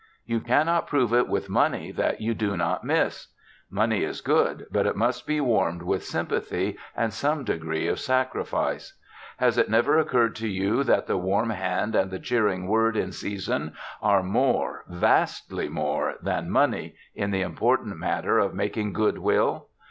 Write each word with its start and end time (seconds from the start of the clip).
You 0.25 0.39
can 0.39 0.65
not 0.65 0.87
prove 0.87 1.13
it 1.13 1.27
with 1.27 1.47
money 1.47 1.91
that 1.91 2.19
you 2.21 2.33
do 2.33 2.57
not 2.57 2.83
miss. 2.83 3.27
Money 3.69 4.03
is 4.03 4.19
good 4.21 4.65
but 4.71 4.87
it 4.87 4.95
must 4.95 5.27
be 5.27 5.39
warmed 5.39 5.83
with 5.83 6.03
sympathy 6.03 6.75
and 6.97 7.13
some 7.13 7.43
degree 7.43 7.87
of 7.87 7.99
sacrifice. 7.99 8.97
Has 9.37 9.59
it 9.59 9.69
never 9.69 9.99
occurred 9.99 10.35
to 10.37 10.47
you 10.47 10.83
that 10.85 11.05
the 11.05 11.17
warm 11.17 11.51
hand 11.51 11.93
and 11.93 12.09
the 12.09 12.17
cheering 12.17 12.65
word 12.67 12.97
in 12.97 13.11
season 13.11 13.73
are 14.01 14.23
more, 14.23 14.85
vastly 14.87 15.69
more, 15.69 16.15
than 16.19 16.49
money 16.49 16.95
in 17.13 17.29
the 17.29 17.41
important 17.43 17.95
matter 17.97 18.39
of 18.39 18.55
making 18.55 18.93
good 18.93 19.19
will? 19.19 19.67